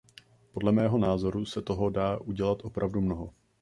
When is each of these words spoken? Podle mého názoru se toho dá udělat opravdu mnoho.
Podle 0.51 0.71
mého 0.71 0.97
názoru 0.97 1.45
se 1.45 1.61
toho 1.61 1.89
dá 1.89 2.19
udělat 2.21 2.57
opravdu 2.65 3.01
mnoho. 3.01 3.33